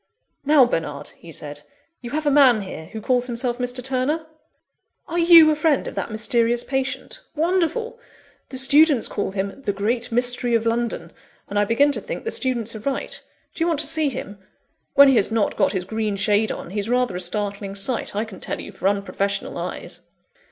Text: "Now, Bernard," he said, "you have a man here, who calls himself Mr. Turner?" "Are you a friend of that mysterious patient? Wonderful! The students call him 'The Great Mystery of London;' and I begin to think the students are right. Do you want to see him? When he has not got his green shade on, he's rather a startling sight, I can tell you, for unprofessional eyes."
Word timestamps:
"Now, 0.43 0.65
Bernard," 0.65 1.09
he 1.09 1.31
said, 1.31 1.61
"you 2.01 2.09
have 2.09 2.25
a 2.25 2.31
man 2.31 2.61
here, 2.61 2.85
who 2.87 3.01
calls 3.01 3.27
himself 3.27 3.59
Mr. 3.59 3.83
Turner?" 3.83 4.25
"Are 5.07 5.19
you 5.19 5.51
a 5.51 5.55
friend 5.55 5.87
of 5.87 5.93
that 5.93 6.09
mysterious 6.09 6.63
patient? 6.63 7.21
Wonderful! 7.35 7.99
The 8.49 8.57
students 8.57 9.07
call 9.07 9.29
him 9.29 9.61
'The 9.61 9.73
Great 9.73 10.11
Mystery 10.11 10.55
of 10.55 10.65
London;' 10.65 11.11
and 11.47 11.59
I 11.59 11.65
begin 11.65 11.91
to 11.91 12.01
think 12.01 12.23
the 12.23 12.31
students 12.31 12.75
are 12.75 12.79
right. 12.79 13.21
Do 13.53 13.63
you 13.63 13.67
want 13.67 13.79
to 13.81 13.85
see 13.85 14.09
him? 14.09 14.39
When 14.95 15.07
he 15.07 15.17
has 15.17 15.31
not 15.31 15.55
got 15.55 15.71
his 15.73 15.85
green 15.85 16.15
shade 16.15 16.51
on, 16.51 16.71
he's 16.71 16.89
rather 16.89 17.15
a 17.15 17.21
startling 17.21 17.75
sight, 17.75 18.15
I 18.15 18.25
can 18.25 18.39
tell 18.39 18.59
you, 18.59 18.71
for 18.71 18.87
unprofessional 18.87 19.55
eyes." 19.59 20.01